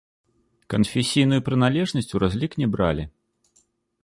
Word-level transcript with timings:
Канфесійную 0.73 1.39
прыналежнасць 1.49 2.13
у 2.17 2.25
разлік 2.25 2.51
не 2.63 2.67
бралі. 2.77 3.03